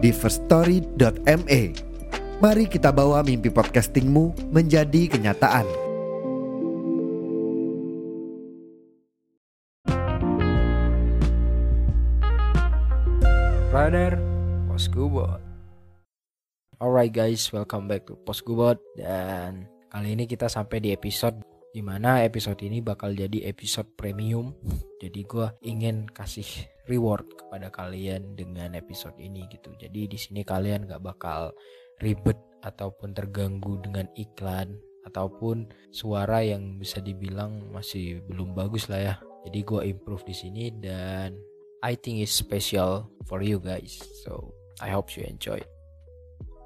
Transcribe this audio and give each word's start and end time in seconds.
di 0.00 0.10
firststory.me. 0.10 1.62
Mari 2.40 2.64
kita 2.72 2.88
bawa 2.88 3.20
mimpi 3.20 3.52
podcastingmu 3.52 4.52
menjadi 4.52 5.12
kenyataan. 5.12 5.68
Brother 13.70 14.18
Poskubot 14.66 15.38
Alright 16.82 17.14
guys, 17.14 17.54
welcome 17.54 17.86
back 17.86 18.02
to 18.10 18.18
Poskubot 18.26 18.82
Dan 18.98 19.70
kali 19.94 20.18
ini 20.18 20.26
kita 20.26 20.50
sampai 20.50 20.82
di 20.82 20.90
episode 20.90 21.38
Di 21.70 21.82
mana 21.86 22.26
episode 22.26 22.58
ini 22.66 22.82
bakal 22.82 23.14
jadi 23.14 23.46
episode 23.46 23.94
premium 23.94 24.54
Jadi 24.98 25.20
gue 25.22 25.46
ingin 25.62 26.10
kasih 26.10 26.46
reward 26.90 27.30
kepada 27.38 27.70
kalian 27.70 28.34
dengan 28.34 28.74
episode 28.74 29.14
ini 29.22 29.46
gitu 29.48 29.70
Jadi 29.78 30.10
di 30.10 30.18
sini 30.18 30.42
kalian 30.42 30.90
gak 30.90 31.02
bakal 31.02 31.54
ribet 32.02 32.36
ataupun 32.66 33.14
terganggu 33.14 33.78
dengan 33.80 34.10
iklan 34.18 34.74
Ataupun 35.06 35.70
suara 35.94 36.42
yang 36.42 36.76
bisa 36.76 36.98
dibilang 36.98 37.70
masih 37.70 38.20
belum 38.26 38.52
bagus 38.52 38.90
lah 38.90 39.00
ya 39.00 39.14
Jadi 39.46 39.58
gue 39.62 39.80
improve 39.94 40.26
di 40.26 40.34
sini 40.36 40.68
dan 40.74 41.38
I 41.80 41.96
think 41.96 42.20
it's 42.20 42.36
special 42.36 43.08
for 43.24 43.40
you 43.40 43.56
guys. 43.56 44.04
So 44.24 44.52
I 44.80 44.92
hope 44.92 45.16
you 45.16 45.24
enjoy. 45.24 45.64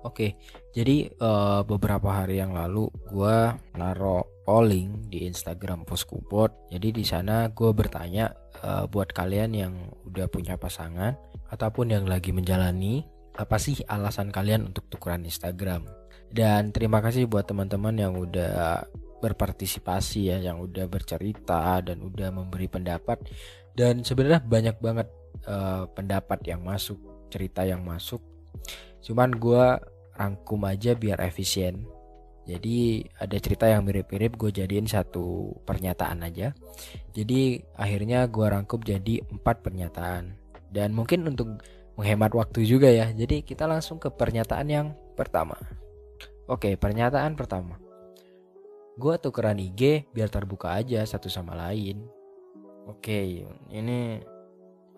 Oke, 0.05 0.37
jadi 0.77 1.09
uh, 1.17 1.65
beberapa 1.65 2.13
hari 2.13 2.37
yang 2.37 2.53
lalu 2.53 2.93
gue 3.09 3.37
naro 3.81 4.45
polling 4.45 5.09
di 5.09 5.25
Instagram 5.25 5.89
Poskupot. 5.89 6.69
Jadi 6.69 6.93
di 6.93 7.05
sana 7.09 7.49
gue 7.49 7.73
bertanya 7.73 8.29
uh, 8.61 8.85
buat 8.85 9.17
kalian 9.17 9.51
yang 9.57 9.73
udah 10.05 10.29
punya 10.29 10.61
pasangan 10.61 11.17
ataupun 11.49 11.97
yang 11.97 12.05
lagi 12.05 12.37
menjalani 12.37 13.01
apa 13.35 13.57
sih 13.57 13.81
alasan 13.89 14.29
kalian 14.29 14.69
untuk 14.69 14.85
tukeran 14.93 15.25
Instagram. 15.25 15.89
Dan 16.29 16.69
terima 16.77 17.01
kasih 17.01 17.25
buat 17.25 17.49
teman-teman 17.49 17.97
yang 17.97 18.13
udah 18.13 18.85
berpartisipasi 19.25 20.29
ya, 20.29 20.37
yang 20.37 20.61
udah 20.61 20.85
bercerita 20.85 21.81
dan 21.81 22.05
udah 22.05 22.29
memberi 22.29 22.69
pendapat 22.69 23.25
dan 23.73 24.05
sebenarnya 24.07 24.45
banyak 24.45 24.77
banget 24.79 25.09
uh, 25.49 25.89
pendapat 25.91 26.45
yang 26.47 26.63
masuk 26.63 26.97
cerita 27.29 27.67
yang 27.67 27.83
masuk 27.83 28.23
cuman 29.05 29.35
gue 29.37 29.65
rangkum 30.15 30.63
aja 30.67 30.95
biar 30.95 31.21
efisien. 31.23 31.87
Jadi 32.45 33.01
ada 33.17 33.37
cerita 33.41 33.65
yang 33.65 33.89
mirip-mirip 33.89 34.37
gue 34.37 34.51
jadiin 34.53 34.85
satu 34.85 35.57
pernyataan 35.65 36.29
aja. 36.29 36.53
Jadi 37.17 37.65
akhirnya 37.73 38.29
gue 38.29 38.45
rangkum 38.45 38.85
jadi 38.85 39.25
empat 39.33 39.65
pernyataan. 39.65 40.37
Dan 40.69 40.93
mungkin 40.93 41.25
untuk 41.25 41.65
menghemat 41.97 42.37
waktu 42.37 42.69
juga 42.69 42.93
ya. 42.93 43.09
Jadi 43.17 43.41
kita 43.41 43.65
langsung 43.65 43.97
ke 43.97 44.13
pernyataan 44.13 44.69
yang 44.69 44.87
pertama. 45.17 45.57
Oke 46.45 46.77
pernyataan 46.77 47.33
pertama. 47.33 47.81
Gue 48.95 49.19
tukeran 49.19 49.59
IG 49.59 50.13
biar 50.13 50.29
terbuka 50.29 50.77
aja 50.77 51.03
satu 51.03 51.27
sama 51.27 51.57
lain. 51.57 52.07
Oke, 52.85 53.49
ini 53.73 54.21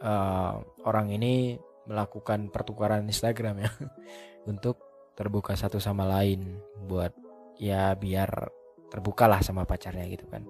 uh, 0.03 0.55
orang 0.83 1.15
ini 1.15 1.55
melakukan 1.87 2.51
pertukaran 2.51 3.07
Instagram 3.07 3.63
ya. 3.63 3.71
Untuk 4.51 4.83
terbuka 5.17 5.57
satu 5.57 5.81
sama 5.81 6.05
lain 6.05 6.61
buat 6.87 7.11
ya 7.57 7.97
biar 7.97 8.53
terbuka 8.93 9.27
lah 9.27 9.41
sama 9.43 9.65
pacarnya 9.65 10.07
gitu 10.13 10.29
kan. 10.29 10.45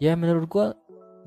Ya 0.00 0.16
menurut 0.18 0.48
gua 0.48 0.66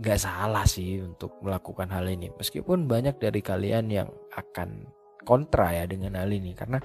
nggak 0.02 0.20
salah 0.20 0.66
sih 0.66 1.00
untuk 1.06 1.38
melakukan 1.46 1.88
hal 1.94 2.10
ini. 2.10 2.34
Meskipun 2.34 2.90
banyak 2.90 3.22
dari 3.22 3.40
kalian 3.40 3.86
yang 3.94 4.10
akan 4.34 4.90
kontra 5.22 5.78
ya 5.78 5.86
dengan 5.86 6.18
hal 6.18 6.34
ini. 6.34 6.58
Karena 6.58 6.82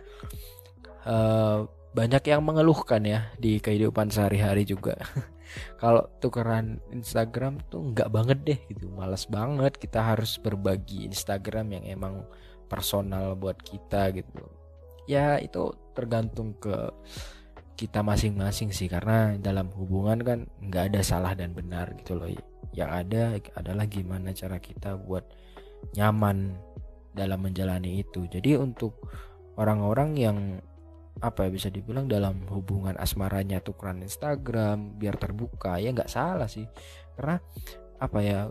uh, 1.08 1.64
banyak 1.96 2.22
yang 2.28 2.44
mengeluhkan 2.44 3.00
ya 3.08 3.32
di 3.40 3.56
kehidupan 3.56 4.12
sehari-hari 4.12 4.68
juga. 4.68 5.00
Kalau 5.80 6.04
tukeran 6.20 6.82
Instagram 6.92 7.62
tuh 7.72 7.96
nggak 7.96 8.12
banget 8.12 8.38
deh 8.44 8.60
gitu. 8.68 8.92
Malas 8.92 9.24
banget 9.24 9.80
kita 9.80 10.04
harus 10.04 10.36
berbagi 10.36 11.08
Instagram 11.08 11.72
yang 11.72 11.84
emang 11.88 12.14
personal 12.68 13.32
buat 13.32 13.56
kita 13.64 14.12
gitu. 14.12 14.44
Ya 15.08 15.40
itu 15.40 15.72
tergantung 15.96 16.52
ke 16.60 16.92
kita 17.76 18.00
masing-masing 18.00 18.72
sih 18.72 18.88
karena 18.88 19.36
dalam 19.36 19.68
hubungan 19.76 20.20
kan 20.24 20.38
nggak 20.64 20.92
ada 20.92 21.00
salah 21.04 21.32
dan 21.36 21.52
benar 21.52 21.92
gitu 22.00 22.16
loh. 22.16 22.28
Yang 22.72 22.90
ada 22.92 23.22
adalah 23.56 23.84
gimana 23.88 24.32
cara 24.32 24.60
kita 24.60 24.96
buat 24.96 25.24
nyaman 25.96 26.56
dalam 27.12 27.40
menjalani 27.44 28.00
itu. 28.00 28.24
Jadi 28.28 28.56
untuk 28.56 29.08
orang-orang 29.60 30.10
yang 30.16 30.38
apa 31.16 31.48
ya 31.48 31.50
bisa 31.52 31.68
dibilang 31.72 32.08
dalam 32.08 32.44
hubungan 32.52 32.92
asmaranya 33.00 33.64
tukeran 33.64 34.04
Instagram 34.04 35.00
biar 35.00 35.16
terbuka 35.16 35.80
ya 35.80 35.92
nggak 35.92 36.12
salah 36.12 36.48
sih. 36.48 36.64
Karena 37.16 37.40
apa 37.96 38.18
ya 38.20 38.48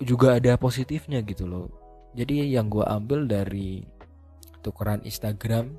juga 0.00 0.40
ada 0.40 0.56
positifnya 0.56 1.20
gitu 1.24 1.44
loh. 1.48 1.68
Jadi 2.16 2.52
yang 2.52 2.72
gue 2.72 2.84
ambil 2.84 3.28
dari 3.28 3.84
tukeran 4.60 5.04
Instagram 5.04 5.76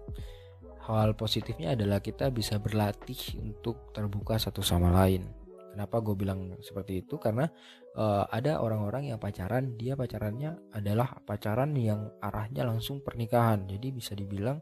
hal 0.89 1.13
positifnya 1.13 1.77
adalah 1.77 2.01
kita 2.01 2.33
bisa 2.33 2.57
berlatih 2.57 3.37
untuk 3.37 3.93
terbuka 3.93 4.41
satu 4.41 4.65
sama 4.65 4.89
lain. 4.89 5.29
Kenapa 5.71 6.03
gue 6.03 6.15
bilang 6.19 6.59
seperti 6.59 7.05
itu? 7.05 7.15
Karena 7.15 7.47
uh, 7.95 8.27
ada 8.27 8.59
orang-orang 8.59 9.13
yang 9.15 9.19
pacaran 9.21 9.79
dia 9.79 9.95
pacarannya 9.95 10.75
adalah 10.75 11.15
pacaran 11.23 11.71
yang 11.79 12.11
arahnya 12.19 12.67
langsung 12.67 12.99
pernikahan. 12.99 13.63
Jadi 13.71 13.87
bisa 13.95 14.11
dibilang 14.11 14.59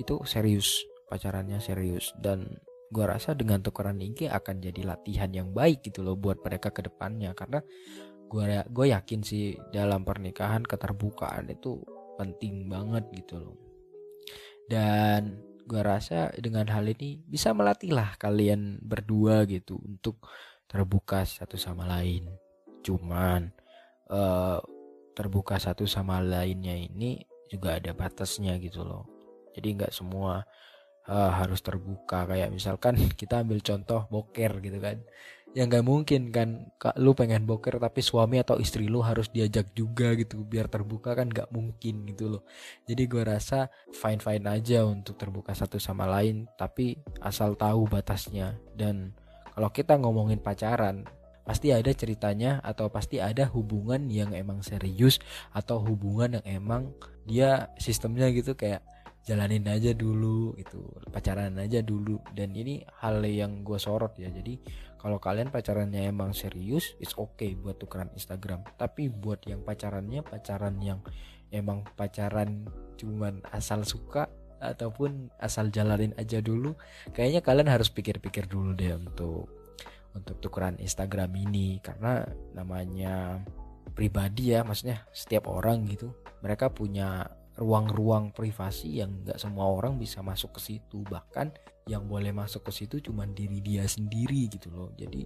itu 0.00 0.16
serius 0.24 0.80
pacarannya 1.12 1.60
serius. 1.60 2.16
Dan 2.16 2.56
gue 2.88 3.04
rasa 3.04 3.36
dengan 3.36 3.60
tukeran 3.60 4.00
IG 4.00 4.32
akan 4.32 4.64
jadi 4.64 4.80
latihan 4.86 5.28
yang 5.28 5.52
baik 5.52 5.84
gitu 5.84 6.00
loh 6.00 6.16
buat 6.16 6.40
mereka 6.40 6.72
ke 6.72 6.88
depannya. 6.88 7.36
Karena 7.36 7.60
gue 8.26 8.44
gue 8.72 8.86
yakin 8.96 9.20
sih 9.20 9.60
dalam 9.76 10.08
pernikahan 10.08 10.64
keterbukaan 10.64 11.52
itu 11.52 11.84
penting 12.16 12.64
banget 12.72 13.04
gitu 13.12 13.44
loh. 13.44 13.56
Dan 14.66 15.36
gue 15.66 15.82
rasa 15.82 16.30
dengan 16.38 16.70
hal 16.70 16.86
ini 16.86 17.18
bisa 17.26 17.50
melatih 17.50 17.90
lah 17.90 18.14
kalian 18.16 18.78
berdua 18.78 19.42
gitu 19.50 19.76
untuk 19.82 20.22
terbuka 20.70 21.26
satu 21.26 21.58
sama 21.58 21.84
lain. 21.90 22.30
Cuman 22.86 23.50
uh, 24.14 24.62
terbuka 25.12 25.58
satu 25.58 25.84
sama 25.90 26.22
lainnya 26.22 26.78
ini 26.78 27.18
juga 27.50 27.82
ada 27.82 27.90
batasnya 27.90 28.58
gitu 28.62 28.86
loh. 28.86 29.04
Jadi 29.58 29.82
nggak 29.82 29.92
semua 29.92 30.46
uh, 31.10 31.30
harus 31.34 31.58
terbuka. 31.62 32.30
Kayak 32.30 32.54
misalkan 32.54 32.94
kita 33.20 33.42
ambil 33.42 33.58
contoh 33.58 34.06
boker 34.06 34.62
gitu 34.62 34.78
kan 34.78 35.02
ya 35.56 35.64
nggak 35.64 35.88
mungkin 35.88 36.28
kan 36.28 36.68
kak 36.76 37.00
lu 37.00 37.16
pengen 37.16 37.48
boker 37.48 37.80
tapi 37.80 38.04
suami 38.04 38.36
atau 38.36 38.60
istri 38.60 38.92
lu 38.92 39.00
harus 39.00 39.32
diajak 39.32 39.72
juga 39.72 40.12
gitu 40.12 40.44
biar 40.44 40.68
terbuka 40.68 41.16
kan 41.16 41.32
nggak 41.32 41.48
mungkin 41.48 42.04
gitu 42.12 42.28
loh. 42.28 42.42
Jadi 42.84 43.08
gue 43.08 43.24
rasa 43.24 43.72
fine 43.88 44.20
fine 44.20 44.44
aja 44.44 44.84
untuk 44.84 45.16
terbuka 45.16 45.56
satu 45.56 45.80
sama 45.80 46.04
lain 46.04 46.44
tapi 46.60 47.00
asal 47.24 47.56
tahu 47.56 47.88
batasnya. 47.88 48.60
Dan 48.76 49.16
kalau 49.56 49.72
kita 49.72 49.96
ngomongin 49.96 50.44
pacaran 50.44 51.08
pasti 51.48 51.72
ada 51.72 51.88
ceritanya 51.88 52.60
atau 52.60 52.92
pasti 52.92 53.16
ada 53.16 53.48
hubungan 53.48 54.12
yang 54.12 54.36
emang 54.36 54.60
serius 54.60 55.16
atau 55.56 55.80
hubungan 55.80 56.36
yang 56.36 56.44
emang 56.44 56.82
dia 57.24 57.72
sistemnya 57.80 58.28
gitu 58.28 58.52
kayak 58.52 58.84
jalanin 59.26 59.66
aja 59.66 59.90
dulu 59.96 60.52
itu 60.60 60.84
pacaran 61.08 61.56
aja 61.56 61.80
dulu. 61.80 62.20
Dan 62.36 62.52
ini 62.52 62.84
hal 63.00 63.24
yang 63.24 63.64
gue 63.64 63.80
sorot 63.80 64.12
ya 64.20 64.28
jadi 64.28 64.60
kalau 64.96 65.20
kalian 65.20 65.52
pacarannya 65.52 66.08
emang 66.08 66.32
serius 66.32 66.96
it's 66.98 67.14
okay 67.16 67.54
buat 67.54 67.76
tukeran 67.78 68.10
Instagram. 68.16 68.64
Tapi 68.76 69.12
buat 69.12 69.44
yang 69.44 69.62
pacarannya 69.62 70.24
pacaran 70.24 70.76
yang 70.80 71.00
emang 71.52 71.86
pacaran 71.94 72.66
cuman 72.96 73.44
asal 73.52 73.84
suka 73.84 74.26
ataupun 74.56 75.28
asal 75.36 75.68
jalanin 75.68 76.16
aja 76.16 76.40
dulu 76.40 76.72
kayaknya 77.12 77.44
kalian 77.44 77.68
harus 77.68 77.92
pikir-pikir 77.92 78.48
dulu 78.48 78.72
deh 78.72 78.96
untuk 78.96 79.52
untuk 80.16 80.40
tukeran 80.40 80.80
Instagram 80.80 81.30
ini. 81.36 81.78
Karena 81.84 82.24
namanya 82.56 83.44
pribadi 83.92 84.56
ya 84.56 84.64
maksudnya 84.64 85.04
setiap 85.12 85.52
orang 85.52 85.84
gitu. 85.86 86.10
Mereka 86.40 86.72
punya 86.72 87.28
ruang-ruang 87.56 88.36
privasi 88.36 89.00
yang 89.00 89.24
nggak 89.24 89.40
semua 89.40 89.68
orang 89.68 90.00
bisa 90.00 90.24
masuk 90.24 90.56
ke 90.56 90.60
situ. 90.72 91.04
Bahkan 91.04 91.75
yang 91.86 92.10
boleh 92.10 92.34
masuk 92.34 92.66
ke 92.66 92.72
situ 92.74 92.98
cuma 92.98 93.22
diri 93.30 93.62
dia 93.62 93.86
sendiri 93.86 94.50
gitu 94.50 94.74
loh. 94.74 94.90
Jadi 94.98 95.22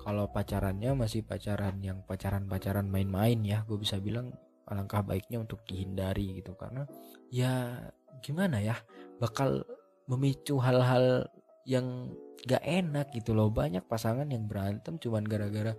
kalau 0.00 0.32
pacarannya 0.32 0.96
masih 0.96 1.20
pacaran 1.20 1.76
yang 1.84 2.00
pacaran-pacaran 2.08 2.88
main-main 2.88 3.36
ya 3.44 3.60
gue 3.68 3.76
bisa 3.76 4.00
bilang 4.00 4.32
alangkah 4.64 5.04
baiknya 5.04 5.44
untuk 5.44 5.60
dihindari 5.68 6.40
gitu. 6.40 6.56
Karena 6.56 6.88
ya 7.28 7.76
gimana 8.24 8.56
ya 8.64 8.80
bakal 9.20 9.68
memicu 10.08 10.56
hal-hal 10.64 11.28
yang 11.68 12.08
gak 12.48 12.64
enak 12.64 13.12
gitu 13.12 13.36
loh. 13.36 13.52
Banyak 13.52 13.84
pasangan 13.84 14.32
yang 14.32 14.48
berantem 14.48 14.96
cuman 14.96 15.28
gara-gara 15.28 15.76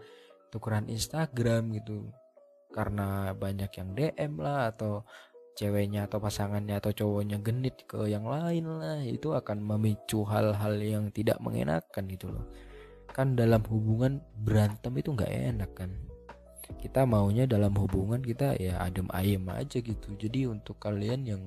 tukeran 0.53 0.85
Instagram 0.93 1.73
gitu. 1.73 2.13
Karena 2.69 3.33
banyak 3.33 3.71
yang 3.81 3.97
DM 3.97 4.33
lah 4.37 4.69
atau 4.69 5.01
ceweknya 5.59 6.07
atau 6.07 6.23
pasangannya 6.23 6.79
atau 6.79 6.95
cowoknya 6.95 7.43
genit 7.43 7.83
ke 7.83 8.07
yang 8.07 8.23
lain 8.23 8.63
lah 8.79 9.03
itu 9.03 9.35
akan 9.35 9.59
memicu 9.59 10.23
hal-hal 10.23 10.79
yang 10.79 11.11
tidak 11.11 11.35
mengenakan 11.43 12.07
gitu 12.07 12.31
loh. 12.31 12.47
Kan 13.11 13.35
dalam 13.35 13.59
hubungan 13.67 14.23
berantem 14.39 14.95
itu 14.95 15.11
nggak 15.11 15.27
enak 15.27 15.71
kan. 15.75 15.91
Kita 16.79 17.03
maunya 17.03 17.43
dalam 17.43 17.75
hubungan 17.75 18.23
kita 18.23 18.55
ya 18.55 18.79
adem 18.79 19.11
ayem 19.11 19.43
aja 19.51 19.83
gitu. 19.83 20.15
Jadi 20.15 20.47
untuk 20.47 20.79
kalian 20.79 21.27
yang 21.27 21.41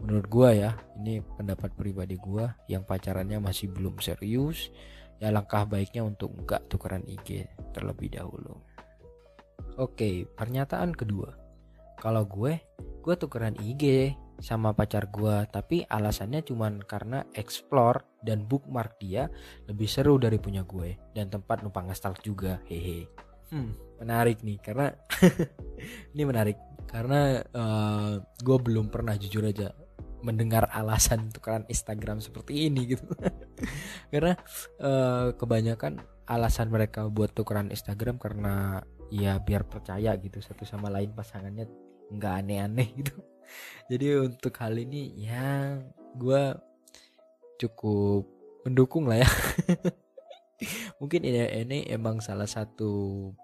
menurut 0.00 0.26
gua 0.32 0.48
ya 0.56 0.70
ini 0.96 1.20
pendapat 1.20 1.76
pribadi 1.76 2.16
gua 2.16 2.56
yang 2.72 2.88
pacarannya 2.88 3.36
masih 3.36 3.68
belum 3.68 4.00
serius 4.00 4.72
ya 5.20 5.28
langkah 5.28 5.66
baiknya 5.68 6.06
untuk 6.06 6.32
nggak 6.32 6.72
tukeran 6.72 7.04
IG 7.04 7.44
terlebih 7.76 8.16
dahulu. 8.16 8.56
Oke 9.76 10.24
pernyataan 10.24 10.96
kedua. 10.96 11.36
Kalau 11.98 12.22
gue 12.22 12.62
gue 13.02 13.14
tukeran 13.16 13.56
IG 13.58 14.14
sama 14.38 14.70
pacar 14.70 15.10
gue 15.10 15.46
tapi 15.50 15.82
alasannya 15.90 16.46
cuman 16.46 16.78
karena 16.86 17.26
explore 17.34 18.06
dan 18.22 18.46
bookmark 18.46 18.98
dia 19.02 19.26
lebih 19.66 19.90
seru 19.90 20.14
dari 20.18 20.38
punya 20.38 20.62
gue 20.62 20.94
dan 21.14 21.26
tempat 21.26 21.66
numpang 21.66 21.90
ngestalk 21.90 22.22
juga 22.22 22.62
hehe. 22.70 23.10
Hmm. 23.50 23.74
Menarik 23.98 24.44
nih 24.46 24.58
karena 24.62 24.94
ini 26.14 26.22
menarik 26.22 26.58
karena 26.88 27.42
uh, 27.52 27.60
eh, 27.60 28.12
gue 28.40 28.58
belum 28.62 28.88
pernah 28.88 29.18
jujur 29.18 29.44
aja 29.44 29.74
mendengar 30.22 30.66
alasan 30.74 31.30
tukeran 31.30 31.66
Instagram 31.70 32.18
seperti 32.18 32.66
ini 32.66 32.90
gitu. 32.90 33.06
Karena 34.12 34.34
uh, 34.82 35.30
kebanyakan 35.30 36.02
alasan 36.26 36.74
mereka 36.74 37.06
buat 37.06 37.32
tukeran 37.32 37.70
Instagram 37.70 38.18
karena 38.18 38.82
ya 39.08 39.40
biar 39.40 39.64
percaya 39.64 40.12
gitu 40.20 40.42
satu 40.42 40.68
sama 40.68 40.92
lain 40.92 41.16
pasangannya 41.16 41.64
nggak 42.12 42.34
aneh-aneh 42.44 42.88
gitu. 42.96 43.14
Jadi 43.90 44.06
untuk 44.20 44.52
hal 44.60 44.76
ini 44.76 45.16
ya 45.16 45.80
gue 46.16 46.42
cukup 47.58 48.24
mendukung 48.64 49.08
lah 49.08 49.24
ya. 49.24 49.30
Mungkin 50.98 51.22
ini 51.22 51.38
ini 51.62 51.78
emang 51.86 52.18
salah 52.18 52.50
satu 52.50 52.90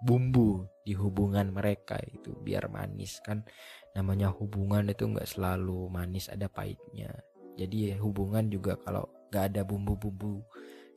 bumbu 0.03 0.67
di 0.83 0.99
hubungan 0.99 1.55
mereka 1.55 1.95
itu 2.11 2.35
biar 2.35 2.67
manis 2.67 3.23
kan. 3.23 3.47
Namanya 3.95 4.35
hubungan 4.35 4.91
itu 4.91 5.07
nggak 5.07 5.29
selalu 5.29 5.87
manis 5.89 6.27
ada 6.27 6.51
pahitnya. 6.51 7.15
Jadi 7.55 7.95
hubungan 8.03 8.51
juga 8.51 8.75
kalau 8.83 9.07
nggak 9.31 9.55
ada 9.55 9.63
bumbu-bumbu 9.63 10.43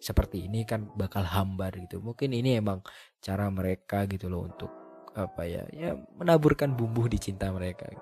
seperti 0.01 0.49
ini 0.49 0.65
kan 0.65 0.89
bakal 0.97 1.21
hambar 1.21 1.73
gitu. 1.77 2.01
Mungkin 2.01 2.33
ini 2.33 2.57
emang 2.57 2.81
cara 3.21 3.49
mereka 3.53 4.09
gitu 4.09 4.25
loh 4.25 4.49
untuk 4.49 4.86
apa 5.17 5.43
ya 5.49 5.65
ya 5.73 5.97
menaburkan 6.15 6.77
bumbu 6.77 7.09
di 7.09 7.17
cinta 7.17 7.49
mereka. 7.49 7.89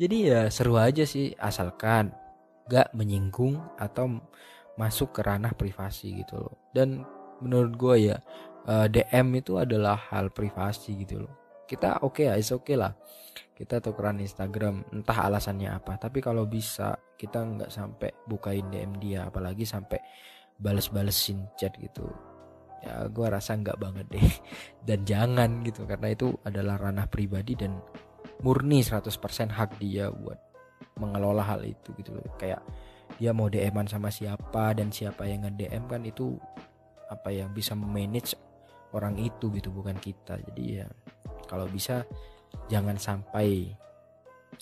Jadi 0.00 0.16
ya 0.26 0.50
seru 0.50 0.74
aja 0.76 1.06
sih 1.06 1.30
asalkan 1.38 2.10
gak 2.66 2.90
menyinggung 2.90 3.60
atau 3.78 4.18
masuk 4.74 5.14
ke 5.14 5.20
ranah 5.22 5.54
privasi 5.54 6.26
gitu 6.26 6.42
loh. 6.42 6.54
Dan 6.74 7.06
menurut 7.38 7.72
gue 7.78 8.10
ya 8.10 8.16
eh, 8.66 8.86
DM 8.90 9.38
itu 9.38 9.58
adalah 9.60 9.94
hal 10.10 10.34
privasi 10.34 11.06
gitu 11.06 11.22
loh. 11.28 11.32
Kita 11.70 12.02
oke 12.02 12.18
okay 12.18 12.24
ya 12.32 12.34
is 12.34 12.50
oke 12.50 12.66
okay 12.66 12.76
lah. 12.80 12.90
Kita 13.52 13.78
tukeran 13.78 14.18
Instagram 14.18 14.82
entah 14.90 15.28
alasannya 15.28 15.70
apa. 15.70 15.94
Tapi 16.00 16.18
kalau 16.18 16.50
bisa 16.50 16.98
kita 17.14 17.38
nggak 17.38 17.70
sampai 17.70 18.10
bukain 18.26 18.66
DM 18.74 18.98
dia 18.98 19.30
apalagi 19.30 19.62
sampai 19.62 20.02
bales-balesin 20.58 21.46
chat 21.54 21.74
gitu 21.78 22.31
ya 22.82 23.06
gue 23.06 23.26
rasa 23.30 23.54
nggak 23.56 23.78
banget 23.78 24.06
deh. 24.10 24.28
Dan 24.88 25.06
jangan 25.06 25.62
gitu 25.62 25.86
karena 25.86 26.12
itu 26.12 26.34
adalah 26.42 26.76
ranah 26.78 27.06
pribadi 27.06 27.54
dan 27.54 27.78
murni 28.42 28.82
100% 28.82 29.06
hak 29.54 29.78
dia 29.78 30.10
buat 30.10 30.38
mengelola 30.98 31.46
hal 31.46 31.62
itu 31.62 31.94
gitu 32.02 32.18
loh. 32.18 32.26
Kayak 32.34 32.60
dia 33.22 33.30
mau 33.30 33.46
DM-an 33.46 33.86
sama 33.86 34.10
siapa 34.10 34.74
dan 34.74 34.90
siapa 34.90 35.22
yang 35.30 35.46
nge-DM 35.46 35.84
kan 35.86 36.02
itu 36.02 36.34
apa 37.06 37.30
yang 37.30 37.54
bisa 37.54 37.78
manage 37.78 38.34
orang 38.90 39.14
itu 39.22 39.54
gitu 39.54 39.70
bukan 39.70 39.94
kita. 40.02 40.42
Jadi 40.50 40.82
ya 40.82 40.86
kalau 41.46 41.70
bisa 41.70 42.02
jangan 42.66 42.98
sampai 42.98 43.70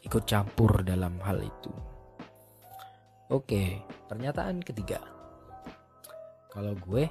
ikut 0.04 0.24
campur 0.28 0.84
dalam 0.84 1.16
hal 1.24 1.40
itu. 1.40 1.72
Oke 3.32 3.80
pernyataan 4.10 4.60
ketiga. 4.60 5.00
Kalau 6.50 6.74
gue 6.74 7.06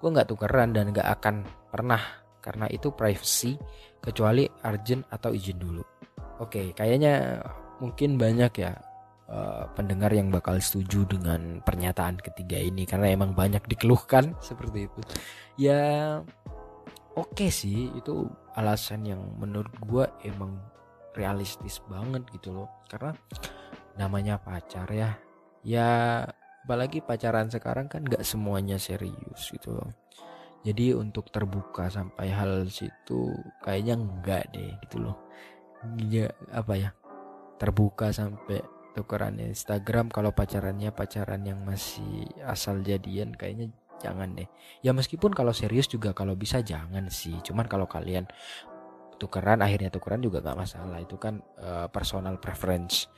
gue 0.00 0.08
nggak 0.08 0.28
tukeran 0.32 0.72
dan 0.72 0.96
nggak 0.96 1.08
akan 1.20 1.44
pernah 1.68 2.00
karena 2.40 2.64
itu 2.72 2.88
privacy 2.96 3.60
kecuali 4.00 4.48
urgent 4.64 5.04
atau 5.12 5.30
izin 5.36 5.60
dulu. 5.60 5.84
Oke 6.40 6.72
kayaknya 6.72 7.44
mungkin 7.84 8.16
banyak 8.16 8.52
ya 8.56 8.72
uh, 9.28 9.68
pendengar 9.76 10.08
yang 10.08 10.32
bakal 10.32 10.56
setuju 10.56 11.04
dengan 11.04 11.60
pernyataan 11.60 12.16
ketiga 12.16 12.56
ini 12.56 12.88
karena 12.88 13.12
emang 13.12 13.36
banyak 13.36 13.60
dikeluhkan. 13.68 14.32
Seperti 14.40 14.88
itu. 14.88 15.00
Ya 15.60 15.80
oke 17.12 17.36
okay 17.36 17.52
sih 17.52 17.92
itu 17.92 18.24
alasan 18.56 19.04
yang 19.04 19.20
menurut 19.36 19.72
gue 19.84 20.08
emang 20.24 20.56
realistis 21.12 21.84
banget 21.92 22.24
gitu 22.32 22.56
loh. 22.56 22.68
Karena 22.88 23.12
namanya 24.00 24.40
pacar 24.40 24.88
ya. 24.88 25.12
Ya 25.60 26.24
apalagi 26.64 27.00
pacaran 27.00 27.48
sekarang 27.48 27.88
kan 27.88 28.04
gak 28.04 28.22
semuanya 28.22 28.76
serius 28.76 29.50
gitu 29.50 29.74
loh. 29.74 29.90
Jadi 30.60 30.92
untuk 30.92 31.32
terbuka 31.32 31.88
sampai 31.88 32.28
hal 32.28 32.68
situ 32.68 33.32
kayaknya 33.64 33.96
enggak 33.96 34.44
deh 34.52 34.76
gitu 34.84 35.08
loh. 35.08 35.16
Ya 35.96 36.28
apa 36.52 36.76
ya 36.76 36.90
terbuka 37.56 38.12
sampai 38.12 38.60
tukeran 38.92 39.40
Instagram. 39.40 40.12
Kalau 40.12 40.36
pacarannya 40.36 40.92
pacaran 40.92 41.48
yang 41.48 41.64
masih 41.64 42.28
asal 42.44 42.84
jadian 42.84 43.32
kayaknya 43.32 43.72
jangan 44.04 44.36
deh. 44.36 44.48
Ya 44.84 44.92
meskipun 44.92 45.32
kalau 45.32 45.56
serius 45.56 45.88
juga 45.88 46.12
kalau 46.12 46.36
bisa 46.36 46.60
jangan 46.60 47.08
sih. 47.08 47.40
Cuman 47.40 47.64
kalau 47.64 47.88
kalian 47.88 48.28
tukeran 49.16 49.64
akhirnya 49.64 49.88
tukeran 49.88 50.20
juga 50.20 50.44
gak 50.44 50.60
masalah. 50.60 51.00
Itu 51.00 51.16
kan 51.16 51.40
uh, 51.60 51.88
personal 51.88 52.36
preference 52.36 53.08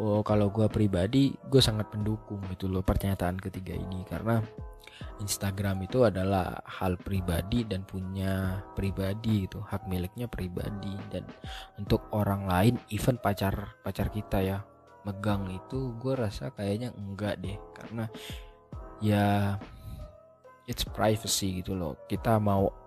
oh 0.00 0.24
kalau 0.24 0.48
gue 0.48 0.68
pribadi 0.72 1.32
gue 1.48 1.60
sangat 1.60 1.92
mendukung 1.92 2.40
gitu 2.52 2.68
loh 2.68 2.84
pernyataan 2.84 3.36
ketiga 3.40 3.76
ini. 3.76 4.04
Karena 4.08 4.40
Instagram 5.20 5.84
itu 5.86 6.06
adalah 6.06 6.62
hal 6.66 6.98
pribadi 6.98 7.66
dan 7.66 7.82
punya 7.86 8.62
pribadi 8.74 9.46
itu 9.46 9.60
hak 9.60 9.86
miliknya 9.86 10.26
pribadi. 10.28 10.94
Dan 11.12 11.28
untuk 11.76 12.08
orang 12.14 12.48
lain 12.48 12.74
even 12.90 13.18
pacar 13.20 13.78
pacar 13.84 14.08
kita 14.08 14.38
ya 14.42 14.58
megang 15.02 15.50
itu 15.50 15.94
gue 15.98 16.14
rasa 16.14 16.50
kayaknya 16.54 16.94
enggak 16.96 17.40
deh. 17.42 17.56
Karena 17.76 18.04
ya 19.02 19.56
it's 20.66 20.86
privacy 20.86 21.62
gitu 21.62 21.74
loh. 21.74 21.98
Kita 22.06 22.38
mau 22.38 22.81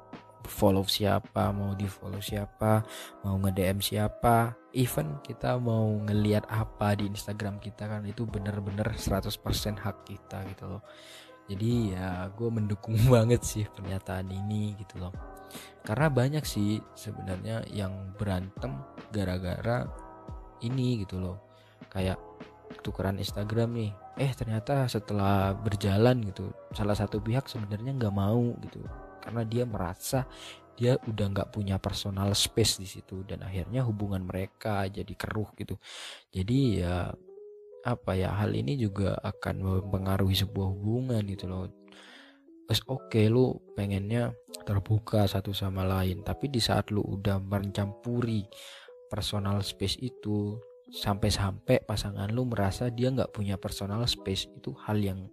follow 0.46 0.86
siapa 0.86 1.50
mau 1.52 1.74
di 1.74 1.90
follow 1.90 2.22
siapa 2.22 2.86
mau 3.26 3.36
nge 3.42 3.52
DM 3.52 3.80
siapa. 3.82 4.56
Even 4.76 5.20
kita 5.24 5.56
mau 5.58 5.88
ngeliat 6.04 6.48
apa 6.52 7.00
di 7.00 7.08
Instagram 7.08 7.60
kita 7.64 7.88
kan 7.88 8.04
itu 8.04 8.28
bener-bener 8.28 8.86
100% 8.94 9.32
hak 9.82 9.98
kita 10.08 10.44
gitu 10.54 10.66
loh. 10.78 10.84
Jadi 11.46 11.96
ya 11.96 12.30
gue 12.34 12.50
mendukung 12.50 12.98
banget 13.14 13.42
sih 13.44 13.64
pernyataan 13.66 14.30
ini 14.30 14.78
gitu 14.80 15.02
loh. 15.02 15.14
Karena 15.86 16.10
banyak 16.10 16.44
sih 16.44 16.82
sebenarnya 16.98 17.66
yang 17.72 18.16
berantem 18.18 18.82
gara-gara 19.10 19.88
ini 20.62 21.06
gitu 21.06 21.22
loh. 21.22 21.38
Kayak 21.90 22.20
tukeran 22.82 23.22
Instagram 23.22 23.74
nih 23.78 23.92
eh 24.16 24.32
ternyata 24.32 24.88
setelah 24.88 25.52
berjalan 25.52 26.24
gitu 26.24 26.50
salah 26.72 26.96
satu 26.96 27.20
pihak 27.20 27.52
sebenarnya 27.52 27.92
nggak 28.00 28.16
mau 28.16 28.56
gitu 28.64 28.80
karena 29.26 29.42
dia 29.42 29.66
merasa 29.66 30.30
dia 30.76 31.00
udah 31.08 31.26
nggak 31.32 31.50
punya 31.56 31.80
personal 31.80 32.36
space 32.36 32.84
di 32.84 32.88
situ 32.88 33.24
dan 33.24 33.42
akhirnya 33.48 33.82
hubungan 33.88 34.28
mereka 34.28 34.86
jadi 34.92 35.14
keruh 35.16 35.50
gitu. 35.56 35.80
Jadi 36.30 36.84
ya 36.84 37.10
apa 37.86 38.12
ya 38.18 38.36
hal 38.36 38.52
ini 38.54 38.76
juga 38.76 39.16
akan 39.24 39.56
mempengaruhi 39.64 40.36
sebuah 40.36 40.68
hubungan 40.76 41.24
gitu 41.26 41.48
loh. 41.48 41.72
Terus 42.68 42.82
oke 42.92 43.08
okay, 43.08 43.32
lu 43.32 43.56
pengennya 43.78 44.36
terbuka 44.68 45.30
satu 45.30 45.56
sama 45.56 45.88
lain 45.88 46.26
tapi 46.26 46.52
di 46.52 46.60
saat 46.60 46.92
lu 46.92 47.02
udah 47.02 47.40
mencampuri 47.40 48.44
personal 49.08 49.62
space 49.62 50.02
itu 50.02 50.60
sampai-sampai 50.90 51.86
pasangan 51.86 52.30
lu 52.34 52.46
merasa 52.50 52.90
dia 52.90 53.14
nggak 53.14 53.32
punya 53.32 53.56
personal 53.58 54.02
space 54.10 54.50
itu 54.50 54.74
hal 54.86 54.98
yang 54.98 55.30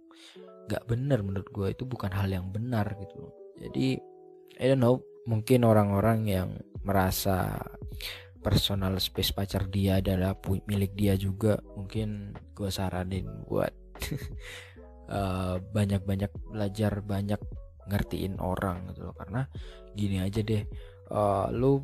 nggak 0.69 0.83
benar 0.87 1.19
menurut 1.25 1.49
gue 1.51 1.67
itu 1.73 1.83
bukan 1.83 2.13
hal 2.13 2.29
yang 2.29 2.47
benar 2.53 2.95
gitu 3.01 3.42
jadi 3.59 3.99
I 4.59 4.65
don't 4.69 4.81
know 4.81 5.01
mungkin 5.23 5.63
orang-orang 5.63 6.27
yang 6.27 6.49
merasa 6.83 7.63
personal 8.43 8.99
space 8.99 9.31
pacar 9.31 9.71
dia 9.71 10.03
adalah 10.03 10.35
milik 10.67 10.91
dia 10.93 11.15
juga 11.15 11.63
mungkin 11.79 12.35
gue 12.51 12.67
saranin 12.67 13.23
buat 13.47 13.71
eh, 15.15 15.55
banyak-banyak 15.63 16.31
uh, 16.31 16.41
belajar 16.51 16.99
banyak 16.99 17.39
ngertiin 17.87 18.43
orang 18.43 18.91
gitu 18.91 19.07
loh. 19.07 19.15
Karena 19.15 19.47
gini 19.95 20.19
aja 20.19 20.43
deh 20.43 20.67
uh, 21.15 21.47
lu 21.55 21.79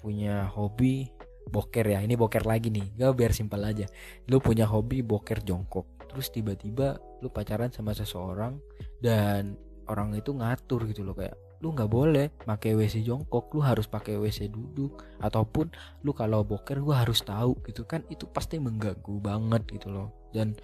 punya 0.00 0.48
hobi 0.48 1.12
boker 1.48 1.84
ya 1.84 2.04
ini 2.04 2.16
boker 2.16 2.44
lagi 2.44 2.72
nih 2.72 2.96
gak 2.96 3.12
biar 3.12 3.36
simpel 3.36 3.60
aja. 3.68 3.84
Lu 4.32 4.40
punya 4.40 4.64
hobi 4.64 5.04
boker 5.04 5.44
jongkok 5.44 6.08
terus 6.08 6.32
tiba-tiba 6.32 6.96
lu 7.20 7.28
pacaran 7.28 7.68
sama 7.68 7.92
seseorang 7.92 8.56
dan 9.04 9.60
orang 9.88 10.14
itu 10.14 10.30
ngatur 10.36 10.86
gitu 10.88 11.02
loh 11.02 11.16
kayak 11.16 11.36
lu 11.58 11.74
nggak 11.74 11.90
boleh 11.90 12.30
pakai 12.46 12.78
WC 12.78 13.02
jongkok 13.02 13.50
lu 13.50 13.60
harus 13.66 13.90
pakai 13.90 14.14
WC 14.14 14.46
duduk 14.46 15.02
ataupun 15.18 15.74
lu 16.06 16.14
kalau 16.14 16.46
boker 16.46 16.78
gua 16.78 17.02
harus 17.02 17.26
tahu 17.26 17.58
gitu 17.66 17.82
kan. 17.82 18.06
Itu 18.06 18.30
pasti 18.30 18.62
mengganggu 18.62 19.18
banget 19.18 19.66
gitu 19.66 19.90
loh. 19.90 20.30
Dan 20.30 20.54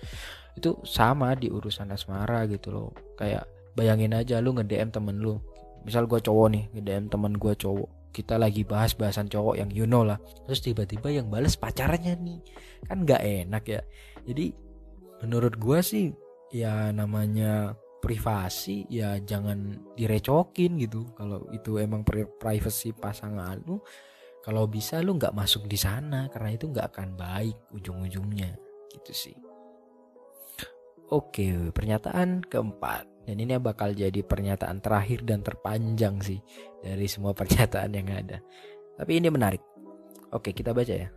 itu 0.54 0.78
sama 0.86 1.34
di 1.34 1.50
urusan 1.50 1.90
asmara 1.90 2.46
gitu 2.46 2.70
loh. 2.70 2.88
Kayak 3.18 3.50
bayangin 3.74 4.14
aja 4.14 4.38
lu 4.38 4.54
nge-DM 4.54 4.94
temen 4.94 5.18
lu. 5.18 5.42
Misal 5.82 6.06
gua 6.06 6.22
cowok 6.22 6.48
nih 6.54 6.64
nge-DM 6.78 7.10
temen 7.10 7.32
gua 7.34 7.58
cowok. 7.58 8.14
Kita 8.14 8.38
lagi 8.38 8.62
bahas 8.62 8.94
bahasan 8.94 9.26
cowok 9.26 9.58
yang 9.58 9.74
you 9.74 9.90
know 9.90 10.06
lah. 10.06 10.22
Terus 10.46 10.62
tiba-tiba 10.62 11.10
yang 11.10 11.26
bales 11.26 11.58
pacarnya 11.58 12.14
nih. 12.14 12.38
Kan 12.86 13.02
nggak 13.02 13.18
enak 13.18 13.64
ya. 13.66 13.82
Jadi 14.22 14.54
menurut 15.26 15.58
gua 15.58 15.82
sih 15.82 16.14
ya 16.54 16.94
namanya 16.94 17.74
privasi 18.04 18.84
ya 18.92 19.16
jangan 19.16 19.80
direcokin 19.96 20.76
gitu. 20.76 21.08
Kalau 21.16 21.48
itu 21.56 21.80
emang 21.80 22.04
privacy 22.36 22.92
pasangan 22.92 23.56
lu 23.64 23.80
kalau 24.44 24.68
bisa 24.68 25.00
lu 25.00 25.16
nggak 25.16 25.32
masuk 25.32 25.64
di 25.64 25.80
sana 25.80 26.28
karena 26.28 26.52
itu 26.52 26.68
nggak 26.68 26.92
akan 26.92 27.16
baik 27.16 27.56
ujung-ujungnya. 27.72 28.52
Gitu 28.92 29.12
sih. 29.16 29.36
Oke 31.08 31.72
pernyataan 31.72 32.44
keempat. 32.44 33.08
Dan 33.24 33.40
ini 33.40 33.56
bakal 33.56 33.96
jadi 33.96 34.20
pernyataan 34.20 34.84
terakhir 34.84 35.24
dan 35.24 35.40
terpanjang 35.40 36.20
sih 36.20 36.44
dari 36.84 37.08
semua 37.08 37.32
pernyataan 37.40 37.88
yang 37.96 38.12
ada. 38.12 38.44
Tapi 39.00 39.16
ini 39.16 39.32
menarik. 39.32 39.64
Oke 40.28 40.52
kita 40.52 40.76
baca 40.76 40.92
ya. 40.92 41.08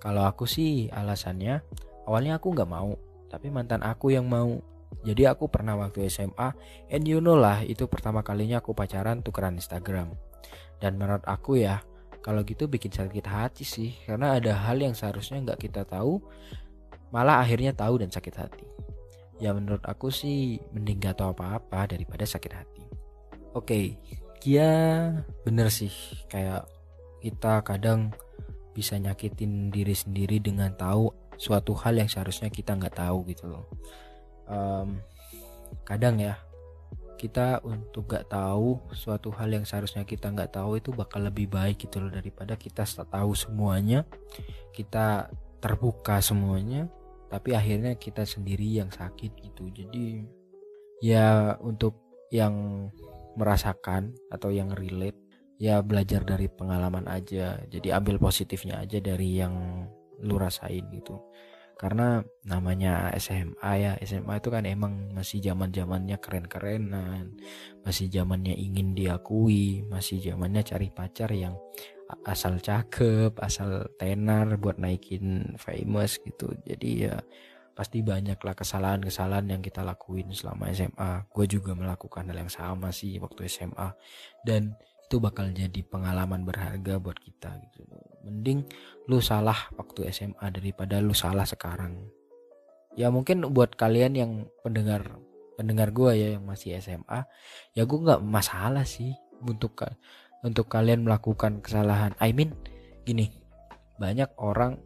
Kalau 0.00 0.24
aku 0.24 0.48
sih 0.48 0.88
alasannya 0.88 1.60
awalnya 2.08 2.40
aku 2.40 2.56
nggak 2.56 2.72
mau 2.72 2.96
tapi 3.30 3.52
mantan 3.52 3.84
aku 3.84 4.10
yang 4.10 4.26
mau 4.26 4.58
jadi 5.00 5.32
aku 5.32 5.48
pernah 5.48 5.80
waktu 5.80 6.12
SMA 6.12 6.52
and 6.92 7.08
you 7.08 7.24
know 7.24 7.38
lah 7.38 7.64
itu 7.64 7.88
pertama 7.88 8.20
kalinya 8.20 8.60
aku 8.60 8.76
pacaran 8.76 9.24
tukeran 9.24 9.56
Instagram. 9.56 10.12
Dan 10.80 11.00
menurut 11.00 11.24
aku 11.24 11.60
ya 11.60 11.80
kalau 12.20 12.44
gitu 12.44 12.68
bikin 12.68 12.92
sakit 12.92 13.24
hati 13.24 13.64
sih 13.64 13.96
karena 14.04 14.36
ada 14.36 14.52
hal 14.52 14.76
yang 14.76 14.92
seharusnya 14.92 15.40
nggak 15.40 15.60
kita 15.60 15.88
tahu 15.88 16.20
malah 17.08 17.40
akhirnya 17.40 17.72
tahu 17.72 18.04
dan 18.04 18.12
sakit 18.12 18.34
hati. 18.36 18.66
Ya 19.40 19.56
menurut 19.56 19.80
aku 19.88 20.12
sih 20.12 20.60
mending 20.76 21.00
gak 21.00 21.16
tahu 21.16 21.32
apa-apa 21.32 21.96
daripada 21.96 22.28
sakit 22.28 22.52
hati. 22.52 22.84
Oke, 23.56 23.64
okay, 23.64 23.84
ya 24.44 25.08
bener 25.48 25.72
sih 25.72 25.90
kayak 26.28 26.68
kita 27.24 27.64
kadang 27.64 28.12
bisa 28.76 29.00
nyakitin 29.00 29.72
diri 29.72 29.96
sendiri 29.96 30.44
dengan 30.44 30.76
tahu 30.76 31.08
suatu 31.40 31.72
hal 31.72 31.96
yang 31.96 32.08
seharusnya 32.08 32.52
kita 32.52 32.76
nggak 32.76 33.00
tahu 33.00 33.24
gitu 33.32 33.48
loh 33.48 33.64
um, 34.50 34.98
kadang 35.86 36.18
ya 36.18 36.34
kita 37.14 37.60
untuk 37.62 38.08
gak 38.08 38.32
tahu 38.32 38.80
suatu 38.96 39.30
hal 39.36 39.52
yang 39.52 39.68
seharusnya 39.68 40.08
kita 40.08 40.32
nggak 40.32 40.56
tahu 40.56 40.80
itu 40.80 40.88
bakal 40.88 41.20
lebih 41.20 41.52
baik 41.52 41.84
gitu 41.84 42.00
loh 42.00 42.08
daripada 42.08 42.56
kita 42.56 42.88
tahu 42.88 43.36
semuanya 43.36 44.08
kita 44.72 45.28
terbuka 45.60 46.24
semuanya 46.24 46.88
tapi 47.30 47.54
akhirnya 47.54 47.94
kita 47.94 48.26
sendiri 48.26 48.82
yang 48.82 48.90
sakit 48.90 49.30
gitu. 49.38 49.70
Jadi 49.70 50.26
ya 50.98 51.54
untuk 51.62 51.94
yang 52.34 52.90
merasakan 53.38 54.18
atau 54.28 54.50
yang 54.50 54.74
relate 54.74 55.16
ya 55.62 55.78
belajar 55.80 56.26
dari 56.26 56.50
pengalaman 56.50 57.06
aja. 57.06 57.62
Jadi 57.70 57.94
ambil 57.94 58.18
positifnya 58.18 58.82
aja 58.82 58.98
dari 58.98 59.38
yang 59.38 59.86
lu 60.20 60.36
rasain 60.36 60.84
gitu 60.92 61.16
karena 61.80 62.20
namanya 62.44 63.08
SMA 63.16 63.72
ya 63.80 63.92
SMA 64.04 64.36
itu 64.36 64.52
kan 64.52 64.68
emang 64.68 65.16
masih 65.16 65.40
zaman 65.40 65.72
zamannya 65.72 66.20
keren 66.20 66.44
kerenan 66.44 67.40
masih 67.80 68.12
zamannya 68.12 68.52
ingin 68.52 68.92
diakui 68.92 69.88
masih 69.88 70.20
zamannya 70.20 70.60
cari 70.60 70.92
pacar 70.92 71.32
yang 71.32 71.56
asal 72.28 72.60
cakep 72.60 73.32
asal 73.40 73.88
tenar 73.96 74.60
buat 74.60 74.76
naikin 74.76 75.56
famous 75.56 76.20
gitu. 76.20 76.52
Jadi 76.68 77.08
ya 77.08 77.16
pasti 77.72 78.04
banyak 78.04 78.36
lah 78.36 78.52
kesalahan-kesalahan 78.52 79.56
yang 79.56 79.62
kita 79.64 79.80
lakuin 79.80 80.28
selama 80.36 80.68
SMA 80.76 81.32
gue 81.32 81.46
juga 81.48 81.72
melakukan 81.72 82.28
hal 82.28 82.44
yang 82.44 82.52
sama 82.52 82.92
sih 82.92 83.16
waktu 83.16 83.48
SMA 83.48 83.96
dan 84.44 84.76
itu 85.10 85.18
bakal 85.18 85.50
jadi 85.50 85.82
pengalaman 85.82 86.46
berharga 86.46 87.02
buat 87.02 87.18
kita 87.18 87.50
gitu. 87.66 87.82
Mending 88.22 88.62
lu 89.10 89.18
salah 89.18 89.58
waktu 89.74 90.06
SMA 90.14 90.54
daripada 90.54 91.02
lu 91.02 91.10
salah 91.10 91.42
sekarang. 91.42 91.98
Ya 92.94 93.10
mungkin 93.10 93.42
buat 93.50 93.74
kalian 93.74 94.14
yang 94.14 94.32
pendengar 94.62 95.18
pendengar 95.58 95.90
gue 95.90 96.14
ya 96.14 96.38
yang 96.38 96.46
masih 96.46 96.78
SMA 96.78 97.26
ya 97.74 97.82
gue 97.82 97.98
nggak 97.98 98.22
masalah 98.22 98.86
sih 98.86 99.10
untuk 99.42 99.82
untuk 100.46 100.70
kalian 100.70 101.02
melakukan 101.02 101.58
kesalahan. 101.58 102.14
I 102.22 102.30
mean 102.30 102.54
gini 103.02 103.34
banyak 103.98 104.30
orang 104.38 104.78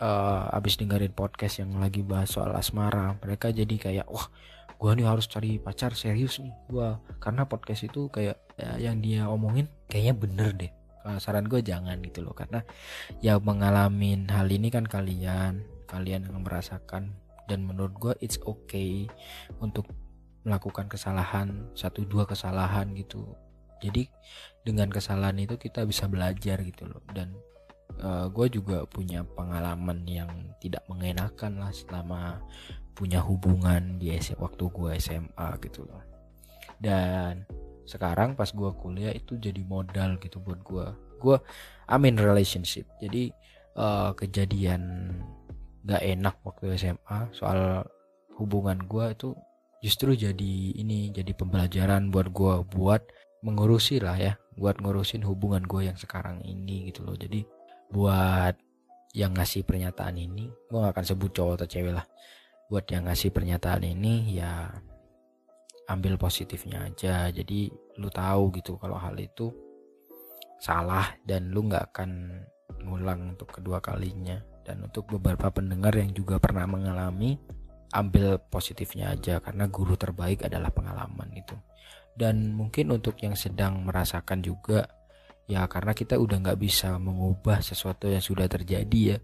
uh, 0.00 0.48
abis 0.56 0.80
dengerin 0.80 1.12
podcast 1.12 1.60
yang 1.60 1.76
lagi 1.76 2.00
bahas 2.00 2.32
soal 2.32 2.56
asmara 2.56 3.20
mereka 3.20 3.52
jadi 3.52 3.76
kayak 3.76 4.08
wah 4.08 4.32
gue 4.78 4.90
nih 4.94 5.06
harus 5.10 5.26
cari 5.26 5.58
pacar 5.58 5.92
serius 5.98 6.38
nih. 6.38 6.54
Gue 6.70 6.88
karena 7.18 7.44
podcast 7.50 7.82
itu 7.90 8.06
kayak 8.08 8.38
ya, 8.54 8.78
yang 8.78 9.02
dia 9.02 9.26
omongin 9.26 9.66
kayaknya 9.90 10.14
bener 10.14 10.50
deh. 10.54 10.72
Saran 11.18 11.48
gue 11.48 11.64
jangan 11.64 11.98
gitu 12.04 12.20
loh 12.20 12.36
karena 12.36 12.60
ya 13.24 13.40
mengalami 13.40 14.28
hal 14.28 14.46
ini 14.46 14.68
kan 14.70 14.86
kalian 14.86 15.66
kalian 15.90 16.30
yang 16.30 16.40
merasakan. 16.46 17.18
Dan 17.48 17.64
menurut 17.64 17.94
gue 17.96 18.14
it's 18.22 18.38
okay 18.44 19.08
untuk 19.58 19.88
melakukan 20.46 20.86
kesalahan 20.86 21.66
satu 21.74 22.06
dua 22.06 22.28
kesalahan 22.28 22.94
gitu. 22.94 23.34
Jadi 23.82 24.06
dengan 24.62 24.92
kesalahan 24.92 25.38
itu 25.40 25.56
kita 25.58 25.82
bisa 25.88 26.06
belajar 26.06 26.60
gitu 26.62 26.86
loh. 26.86 27.02
Dan 27.10 27.34
uh, 28.04 28.06
eh, 28.06 28.26
gue 28.30 28.46
juga 28.60 28.84
punya 28.86 29.24
pengalaman 29.24 30.04
yang 30.06 30.30
tidak 30.62 30.84
mengenakan 30.86 31.62
lah 31.62 31.72
selama 31.72 32.42
punya 32.98 33.22
hubungan 33.22 34.02
di 34.02 34.10
waktu 34.34 34.64
gue 34.74 34.90
SMA 34.98 35.48
gitu 35.62 35.86
loh. 35.86 36.02
Dan 36.82 37.46
sekarang 37.86 38.34
pas 38.34 38.50
gue 38.50 38.70
kuliah 38.74 39.14
itu 39.14 39.38
jadi 39.38 39.62
modal 39.62 40.18
gitu 40.18 40.42
buat 40.42 40.58
gue 40.66 40.86
gue 41.22 41.36
amin 41.86 42.18
relationship. 42.18 42.90
Jadi 42.98 43.30
uh, 43.78 44.10
kejadian 44.18 45.14
gak 45.86 46.02
enak 46.02 46.42
waktu 46.42 46.74
SMA 46.74 47.30
soal 47.30 47.86
hubungan 48.34 48.82
gue 48.82 49.14
itu 49.14 49.28
justru 49.78 50.18
jadi 50.18 50.54
ini 50.74 51.14
jadi 51.14 51.30
pembelajaran 51.38 52.10
buat 52.10 52.34
gue 52.34 52.66
buat 52.66 53.06
mengurusi 53.46 54.02
lah 54.02 54.18
ya 54.18 54.34
buat 54.58 54.82
ngurusin 54.82 55.22
hubungan 55.22 55.62
gue 55.62 55.86
yang 55.86 55.94
sekarang 55.94 56.42
ini 56.42 56.90
gitu 56.90 57.06
loh. 57.06 57.14
Jadi 57.14 57.46
buat 57.94 58.58
yang 59.14 59.38
ngasih 59.38 59.62
pernyataan 59.62 60.18
ini 60.18 60.50
gue 60.50 60.78
gak 60.82 60.98
akan 60.98 61.06
sebut 61.06 61.30
cowok 61.30 61.62
atau 61.62 61.68
cewek 61.70 61.94
lah 61.94 62.06
buat 62.68 62.84
yang 62.92 63.08
ngasih 63.08 63.32
pernyataan 63.32 63.84
ini 63.84 64.36
ya 64.36 64.68
ambil 65.88 66.20
positifnya 66.20 66.84
aja. 66.84 67.32
Jadi 67.32 67.72
lu 67.96 68.12
tahu 68.12 68.52
gitu 68.60 68.76
kalau 68.76 69.00
hal 69.00 69.16
itu 69.16 69.50
salah 70.60 71.16
dan 71.24 71.48
lu 71.48 71.64
nggak 71.64 71.90
akan 71.92 72.10
ngulang 72.84 73.34
untuk 73.34 73.48
kedua 73.48 73.80
kalinya. 73.80 74.38
Dan 74.68 74.84
untuk 74.84 75.08
beberapa 75.08 75.48
pendengar 75.48 75.96
yang 75.96 76.12
juga 76.12 76.36
pernah 76.36 76.68
mengalami 76.68 77.40
ambil 77.96 78.36
positifnya 78.52 79.16
aja 79.16 79.40
karena 79.40 79.64
guru 79.64 79.96
terbaik 79.96 80.44
adalah 80.44 80.68
pengalaman 80.68 81.32
itu. 81.32 81.56
Dan 82.12 82.52
mungkin 82.52 82.92
untuk 82.92 83.16
yang 83.24 83.32
sedang 83.32 83.80
merasakan 83.88 84.44
juga 84.44 84.84
ya 85.48 85.64
karena 85.64 85.96
kita 85.96 86.20
udah 86.20 86.36
nggak 86.44 86.60
bisa 86.60 87.00
mengubah 87.00 87.64
sesuatu 87.64 88.12
yang 88.12 88.20
sudah 88.20 88.44
terjadi 88.44 89.16
ya. 89.16 89.18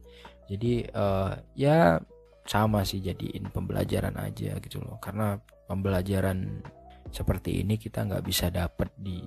Jadi 0.48 0.88
uh, 0.96 1.36
ya 1.52 2.00
sama 2.44 2.84
sih 2.84 3.00
jadiin 3.00 3.48
pembelajaran 3.48 4.14
aja 4.20 4.56
gitu 4.60 4.80
loh. 4.84 5.00
Karena 5.00 5.36
pembelajaran 5.68 6.60
seperti 7.08 7.64
ini 7.64 7.80
kita 7.80 8.04
nggak 8.04 8.24
bisa 8.24 8.52
dapat 8.52 8.92
di 8.96 9.20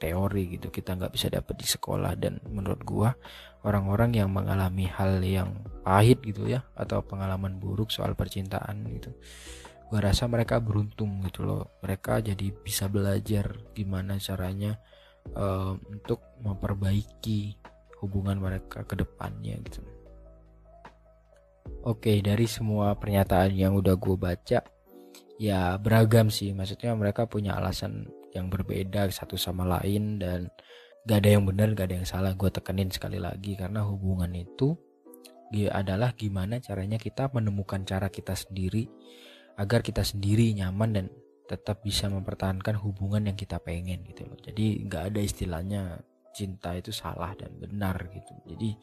teori 0.00 0.58
gitu. 0.58 0.72
Kita 0.72 0.96
nggak 0.96 1.12
bisa 1.12 1.28
dapat 1.28 1.54
di 1.60 1.66
sekolah. 1.68 2.12
Dan 2.16 2.40
menurut 2.48 2.80
gua 2.82 3.12
orang-orang 3.64 4.16
yang 4.16 4.32
mengalami 4.32 4.88
hal 4.88 5.20
yang 5.20 5.60
pahit 5.84 6.20
gitu 6.24 6.48
ya 6.48 6.64
atau 6.76 7.04
pengalaman 7.04 7.56
buruk 7.60 7.92
soal 7.92 8.12
percintaan 8.16 8.84
gitu 8.92 9.12
gua 9.92 10.10
rasa 10.10 10.26
mereka 10.26 10.58
beruntung 10.58 11.22
gitu 11.28 11.44
loh. 11.46 11.78
Mereka 11.84 12.24
jadi 12.24 12.50
bisa 12.50 12.90
belajar 12.90 13.54
gimana 13.76 14.16
caranya 14.18 14.80
uh, 15.32 15.76
untuk 15.88 16.20
memperbaiki 16.40 17.56
hubungan 18.04 18.36
mereka 18.36 18.84
ke 18.84 19.00
depannya 19.00 19.56
gitu 19.64 19.80
Oke 21.84 22.24
dari 22.24 22.48
semua 22.48 22.96
pernyataan 22.96 23.52
yang 23.52 23.76
udah 23.76 23.96
gue 24.00 24.16
baca 24.16 24.58
ya 25.36 25.60
beragam 25.76 26.32
sih. 26.32 26.52
Maksudnya 26.56 26.96
mereka 26.96 27.28
punya 27.28 27.56
alasan 27.56 28.08
yang 28.32 28.48
berbeda 28.48 29.06
satu 29.12 29.36
sama 29.36 29.68
lain 29.68 30.18
dan 30.18 30.48
gak 31.04 31.20
ada 31.24 31.36
yang 31.36 31.44
benar 31.44 31.76
gak 31.76 31.92
ada 31.92 31.96
yang 32.00 32.08
salah. 32.08 32.32
Gue 32.32 32.48
tekenin 32.48 32.88
sekali 32.88 33.20
lagi 33.20 33.56
karena 33.56 33.84
hubungan 33.84 34.32
itu 34.32 34.76
adalah 35.70 36.18
gimana 36.18 36.58
caranya 36.58 36.98
kita 36.98 37.30
menemukan 37.30 37.86
cara 37.86 38.10
kita 38.10 38.34
sendiri 38.34 38.90
agar 39.54 39.86
kita 39.86 40.02
sendiri 40.02 40.50
nyaman 40.50 40.90
dan 40.90 41.06
tetap 41.46 41.84
bisa 41.84 42.10
mempertahankan 42.10 42.74
hubungan 42.82 43.30
yang 43.30 43.38
kita 43.38 43.62
pengen 43.62 44.02
gitu 44.02 44.26
loh. 44.26 44.34
Jadi 44.40 44.82
nggak 44.88 45.14
ada 45.14 45.20
istilahnya 45.22 45.82
cinta 46.34 46.74
itu 46.74 46.90
salah 46.90 47.36
dan 47.38 47.54
benar 47.54 48.10
gitu. 48.10 48.34
Jadi 48.50 48.74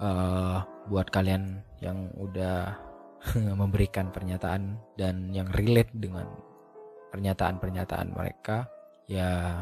uh, 0.00 0.64
buat 0.88 1.08
kalian 1.12 1.62
yang 1.84 2.10
udah 2.16 2.74
memberikan 3.60 4.10
pernyataan 4.10 4.80
dan 4.96 5.30
yang 5.30 5.46
relate 5.52 5.92
dengan 5.92 6.26
pernyataan-pernyataan 7.12 8.14
mereka 8.16 8.70
ya 9.10 9.60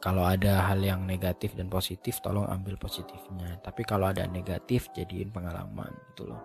kalau 0.00 0.24
ada 0.24 0.64
hal 0.64 0.80
yang 0.80 1.04
negatif 1.04 1.52
dan 1.52 1.68
positif 1.68 2.24
tolong 2.24 2.48
ambil 2.48 2.80
positifnya. 2.80 3.60
Tapi 3.60 3.84
kalau 3.84 4.08
ada 4.08 4.24
negatif 4.24 4.88
jadiin 4.96 5.28
pengalaman 5.28 5.92
gitu 6.12 6.32
loh. 6.32 6.40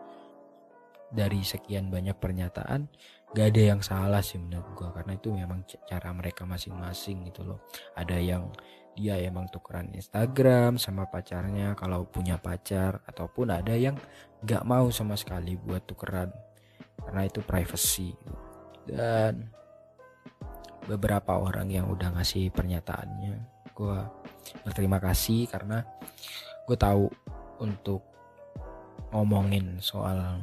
Dari 1.08 1.40
sekian 1.40 1.88
banyak 1.88 2.20
pernyataan 2.20 2.92
gak 3.32 3.48
ada 3.56 3.62
yang 3.76 3.80
salah 3.80 4.20
sih 4.20 4.40
menurut 4.40 4.76
gue 4.76 4.90
karena 4.92 5.14
itu 5.16 5.32
memang 5.32 5.64
cara 5.88 6.12
mereka 6.12 6.44
masing-masing 6.44 7.32
gitu 7.32 7.48
loh. 7.48 7.64
Ada 7.96 8.20
yang 8.20 8.52
dia 8.96 9.20
emang 9.20 9.52
tukeran 9.52 9.92
Instagram 9.92 10.80
sama 10.80 11.06
pacarnya 11.12 11.76
kalau 11.76 12.08
punya 12.08 12.40
pacar 12.40 13.04
ataupun 13.06 13.52
ada 13.52 13.76
yang 13.76 14.00
gak 14.42 14.64
mau 14.64 14.88
sama 14.90 15.20
sekali 15.20 15.60
buat 15.60 15.84
tukeran. 15.84 16.32
Karena 17.04 17.28
itu 17.28 17.44
privacy. 17.44 18.16
Dan 18.88 19.52
beberapa 20.86 21.42
orang 21.42 21.68
yang 21.70 21.90
udah 21.90 22.14
ngasih 22.16 22.54
pernyataannya 22.54 23.56
gue 23.76 24.00
berterima 24.64 25.02
kasih 25.02 25.50
karena 25.50 25.84
gue 26.64 26.78
tahu 26.80 27.12
untuk 27.60 28.06
ngomongin 29.12 29.82
soal 29.82 30.40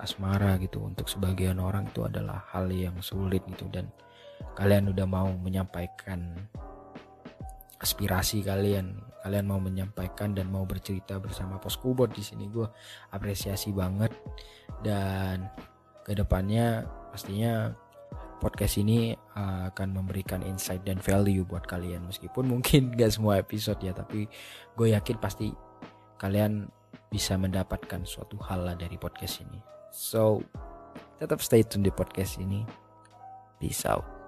asmara 0.00 0.58
gitu 0.58 0.82
untuk 0.82 1.06
sebagian 1.06 1.62
orang 1.62 1.86
itu 1.86 2.02
adalah 2.02 2.42
hal 2.50 2.66
yang 2.72 2.98
sulit 2.98 3.44
gitu 3.46 3.70
dan 3.70 3.86
kalian 4.58 4.90
udah 4.90 5.06
mau 5.06 5.30
menyampaikan 5.38 6.34
aspirasi 7.84 8.40
kalian. 8.40 8.96
Kalian 9.20 9.44
mau 9.44 9.60
menyampaikan 9.60 10.32
dan 10.32 10.48
mau 10.48 10.64
bercerita 10.64 11.20
bersama 11.20 11.60
Poskubot 11.60 12.08
di 12.12 12.24
sini 12.24 12.48
gue 12.48 12.64
apresiasi 13.12 13.76
banget. 13.76 14.12
Dan 14.80 15.44
ke 16.04 16.16
depannya 16.16 16.88
pastinya 17.12 17.72
podcast 18.40 18.80
ini 18.80 19.16
uh, 19.36 19.72
akan 19.72 19.96
memberikan 19.96 20.40
insight 20.44 20.80
dan 20.88 20.96
value 20.96 21.44
buat 21.44 21.68
kalian. 21.68 22.08
Meskipun 22.08 22.48
mungkin 22.48 22.96
gak 22.96 23.12
semua 23.20 23.40
episode 23.40 23.80
ya 23.84 23.92
tapi 23.92 24.24
gue 24.76 24.88
yakin 24.96 25.20
pasti 25.20 25.52
kalian 26.16 26.68
bisa 27.12 27.36
mendapatkan 27.36 28.02
suatu 28.08 28.40
hal 28.40 28.64
lah 28.64 28.76
dari 28.76 28.96
podcast 28.96 29.44
ini. 29.44 29.60
So 29.92 30.40
tetap 31.20 31.44
stay 31.44 31.64
tune 31.64 31.84
di 31.84 31.92
podcast 31.92 32.40
ini. 32.40 32.64
Peace 33.60 33.86
out 33.86 34.23